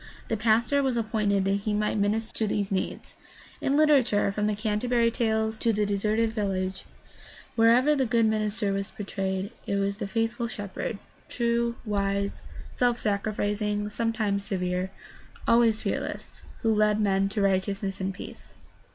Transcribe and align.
The 0.29 0.35
pastor 0.35 0.81
was 0.81 0.97
appointed 0.97 1.45
that 1.45 1.57
he 1.67 1.75
might 1.75 1.95
minister 1.95 2.33
to 2.39 2.47
these 2.47 2.71
needs. 2.71 3.15
In 3.61 3.77
literature, 3.77 4.31
from 4.31 4.47
the 4.47 4.55
Canterbury 4.55 5.11
Tales 5.11 5.59
to 5.59 5.71
The 5.71 5.85
Deserted 5.85 6.31
Village, 6.33 6.85
wherever 7.55 7.95
the 7.95 8.07
good 8.07 8.25
minister 8.25 8.73
was 8.73 8.89
portrayed 8.89 9.51
it 9.67 9.75
was 9.75 9.97
the 9.97 10.07
faith 10.07 10.33
ful 10.33 10.47
shepherd, 10.47 10.97
true, 11.29 11.75
wise, 11.85 12.41
self 12.71 12.97
sacrificing, 12.97 13.89
sometimes 13.89 14.43
severe, 14.43 14.89
always 15.47 15.83
fearless, 15.83 16.41
who 16.63 16.73
led 16.73 16.99
men 16.99 17.29
to 17.29 17.41
righteousness 17.43 18.01
and 18.01 18.11
peace. 18.11 18.55